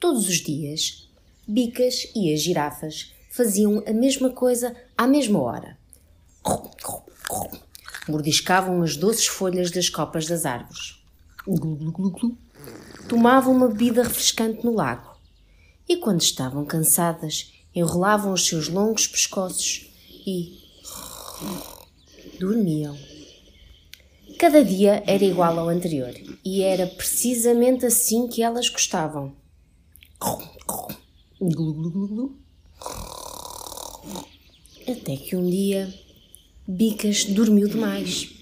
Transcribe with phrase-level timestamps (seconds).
[0.00, 1.08] Todos os dias,
[1.46, 5.78] Bicas e as girafas faziam a mesma coisa à mesma hora.
[8.08, 11.02] Mordiscavam as doces folhas das copas das árvores.
[13.08, 15.16] Tomavam uma bebida refrescante no lago.
[15.88, 19.90] E quando estavam cansadas, enrolavam os seus longos pescoços
[20.26, 20.58] e
[22.38, 22.96] dormiam.
[24.38, 29.34] Cada dia era igual ao anterior e era precisamente assim que elas gostavam.
[34.88, 35.92] Até que um dia
[36.68, 38.32] Bicas dormiu demais.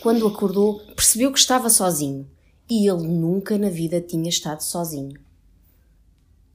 [0.00, 2.30] Quando acordou, percebeu que estava sozinho
[2.70, 5.18] e ele nunca na vida tinha estado sozinho.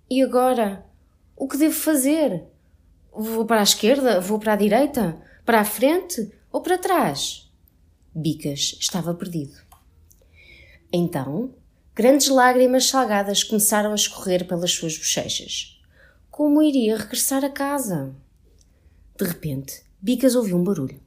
[0.10, 0.86] E agora?
[1.36, 2.46] O que devo fazer?
[3.12, 4.22] Vou para a esquerda?
[4.22, 5.22] Vou para a direita?
[5.46, 7.52] Para a frente ou para trás?
[8.16, 9.56] Bicas estava perdido.
[10.92, 11.56] Então,
[11.96, 15.82] grandes lágrimas salgadas começaram a escorrer pelas suas bochechas.
[16.30, 18.16] Como iria regressar a casa?
[19.18, 21.00] De repente, Bicas ouviu um barulho.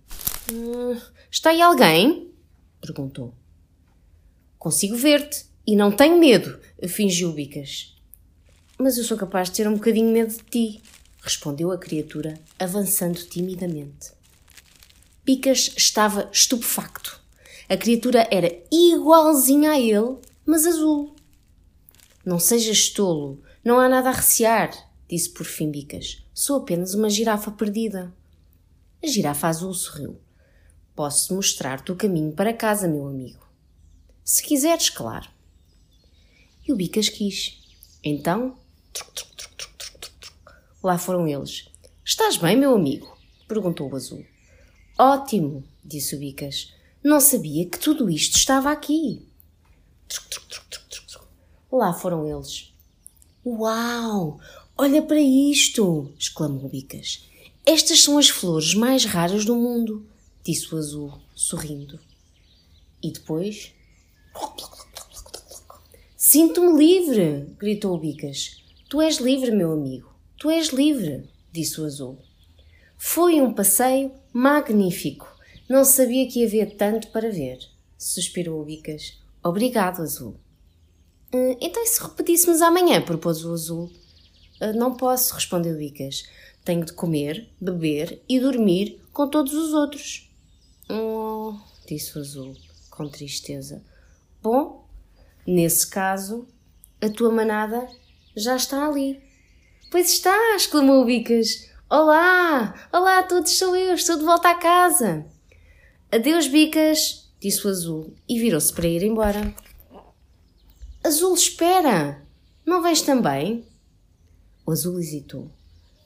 [0.53, 2.33] Hum, está aí alguém?
[2.81, 3.33] perguntou.
[4.59, 7.97] Consigo ver-te e não tenho medo, fingiu Bicas.
[8.79, 10.83] Mas eu sou capaz de ter um bocadinho medo de ti,
[11.23, 14.16] respondeu a criatura, avançando timidamente.
[15.27, 17.21] Picas estava estupefacto.
[17.69, 21.17] A criatura era igualzinha a ele, mas azul.
[22.25, 24.71] Não sejas tolo, não há nada a recear,
[25.11, 26.23] disse por fim Bicas.
[26.33, 28.15] Sou apenas uma girafa perdida.
[29.03, 30.17] A girafa azul sorriu.
[30.95, 33.45] Posso mostrar-te o caminho para casa, meu amigo.
[34.23, 35.29] Se quiseres, claro.
[36.65, 37.65] E o Bicas quis.
[38.01, 38.57] Então,
[38.93, 40.53] truc, truc, truc,
[40.85, 41.69] lá foram eles.
[42.05, 43.19] Estás bem, meu amigo?
[43.49, 44.25] perguntou o azul.
[44.99, 46.73] Ótimo, disse o Bicas.
[47.05, 49.29] Não sabia que tudo isto estava aqui.
[51.71, 52.73] Lá foram eles.
[53.45, 54.41] Uau!
[54.77, 56.15] Olha para isto!
[56.19, 57.29] exclamou o Bicas.
[57.67, 60.07] Estas são as flores mais raras do mundo,
[60.43, 62.01] disse o azul, sorrindo.
[63.03, 63.73] E depois.
[66.17, 67.55] Sinto-me livre!
[67.59, 68.63] gritou o Bicas.
[68.89, 70.11] Tu és livre, meu amigo.
[70.39, 72.19] Tu és livre, disse o azul.
[72.97, 75.27] Foi um passeio magnífico.
[75.67, 77.59] Não sabia que havia tanto para ver.
[77.97, 79.19] Suspirou o Bicas.
[79.43, 80.39] Obrigado, Azul.
[81.35, 83.01] Uh, então, e se repetíssemos amanhã?
[83.01, 83.91] propôs o Azul.
[84.61, 86.25] Uh, não posso, respondeu Bicas.
[86.63, 90.31] Tenho de comer, beber e dormir com todos os outros.
[90.91, 91.55] Oh,
[91.89, 92.55] disse o Azul,
[92.91, 93.83] com tristeza.
[94.43, 94.87] Bom,
[95.47, 96.47] nesse caso,
[97.01, 97.89] a tua manada
[98.37, 99.19] já está ali.
[99.91, 101.75] Pois está, exclamou o Bicas.
[101.89, 102.75] Olá!
[102.93, 105.25] Olá a todos, sou eu, estou de volta à casa.
[106.11, 109.55] Adeus, bicas, disse o azul e virou-se para ir embora.
[111.05, 112.27] Azul, espera!
[112.67, 113.65] Não vens também?
[114.67, 115.49] O azul hesitou.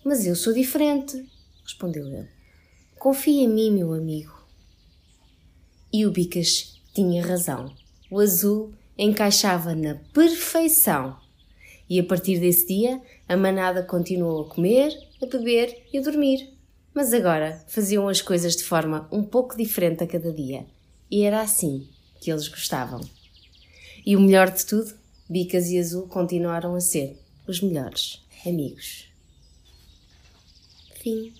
[0.04, 1.26] Mas eu sou diferente,
[1.64, 2.28] respondeu ele.
[2.98, 4.38] Confia em mim, meu amigo.
[5.90, 7.74] E o Bicas tinha razão.
[8.10, 11.18] O azul encaixava na perfeição.
[11.88, 16.52] E a partir desse dia, a manada continuou a comer, a beber e a dormir.
[16.94, 20.66] Mas agora faziam as coisas de forma um pouco diferente a cada dia.
[21.10, 21.88] E era assim
[22.20, 23.00] que eles gostavam.
[24.04, 24.94] E o melhor de tudo,
[25.28, 27.16] Bicas e Azul continuaram a ser
[27.46, 29.08] os melhores amigos.
[31.02, 31.32] Fim.